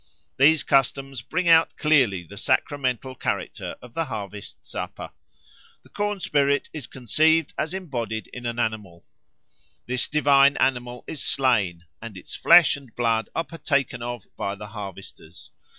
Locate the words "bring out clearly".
1.21-2.23